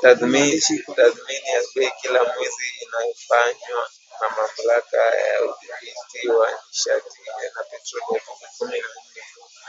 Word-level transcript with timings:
tathmini 0.00 0.62
ya 1.52 1.60
bei 1.74 1.90
kila 2.00 2.22
mwezi 2.30 2.66
inayofanywa 2.84 3.82
na 4.20 4.26
Mamlaka 4.36 5.02
ya 5.28 5.36
Udhibiti 5.48 6.20
wa 6.36 6.48
Nishati 6.68 7.18
na 7.54 7.62
Petroli 7.62 8.20
Aprili 8.20 8.48
kumi 8.58 8.78
na 8.84 8.88
nne 8.98 9.22